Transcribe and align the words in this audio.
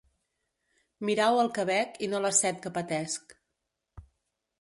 Mirau 1.09 1.37
el 1.41 1.51
que 1.57 1.65
bec 1.71 1.99
i 2.07 2.09
no 2.13 2.21
la 2.23 2.31
set 2.39 2.57
que 2.65 2.73
patesc. 2.79 3.37